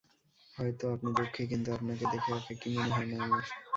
হয়তো 0.55 0.85
আপনি 0.95 1.09
দুঃখী, 1.17 1.43
কিন্তু 1.51 1.69
আপনাকে 1.77 2.03
দেখে 2.13 2.31
একাকী 2.39 2.67
মনে 2.75 2.91
হয় 2.95 3.07
না 3.09 3.17
আমার। 3.23 3.43